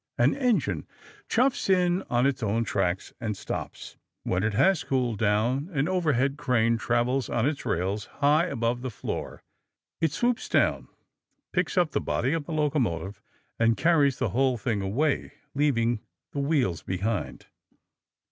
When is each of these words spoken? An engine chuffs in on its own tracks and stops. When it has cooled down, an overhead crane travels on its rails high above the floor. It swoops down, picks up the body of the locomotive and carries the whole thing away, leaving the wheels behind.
An 0.17 0.33
engine 0.35 0.87
chuffs 1.29 1.69
in 1.69 2.01
on 2.09 2.25
its 2.25 2.41
own 2.41 2.63
tracks 2.63 3.13
and 3.21 3.37
stops. 3.37 3.97
When 4.23 4.41
it 4.41 4.55
has 4.55 4.83
cooled 4.83 5.19
down, 5.19 5.69
an 5.73 5.87
overhead 5.87 6.37
crane 6.39 6.79
travels 6.79 7.29
on 7.29 7.45
its 7.47 7.67
rails 7.67 8.05
high 8.05 8.47
above 8.47 8.81
the 8.81 8.89
floor. 8.89 9.43
It 9.99 10.11
swoops 10.11 10.49
down, 10.49 10.87
picks 11.53 11.77
up 11.77 11.91
the 11.91 12.01
body 12.01 12.33
of 12.33 12.45
the 12.47 12.51
locomotive 12.51 13.21
and 13.59 13.77
carries 13.77 14.17
the 14.17 14.29
whole 14.29 14.57
thing 14.57 14.81
away, 14.81 15.33
leaving 15.53 15.99
the 16.31 16.39
wheels 16.39 16.81
behind. 16.81 17.45